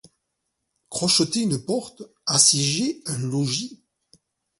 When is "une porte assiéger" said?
1.43-3.03